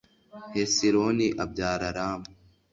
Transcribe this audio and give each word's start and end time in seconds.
hesironi 0.53 1.27
abyara 1.43 1.87
ramu 1.97 2.27